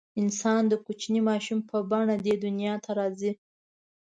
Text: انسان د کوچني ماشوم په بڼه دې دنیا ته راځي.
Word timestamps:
انسان 0.21 0.61
د 0.67 0.73
کوچني 0.85 1.21
ماشوم 1.29 1.59
په 1.69 1.77
بڼه 1.91 2.15
دې 2.25 2.35
دنیا 2.45 2.73
ته 2.83 2.91
راځي. 2.99 3.31